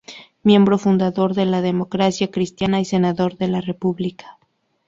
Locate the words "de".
1.35-1.45, 3.37-3.49